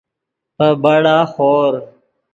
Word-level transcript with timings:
پے 0.57 0.67
بڑا 0.83 1.17
خور 1.33 1.73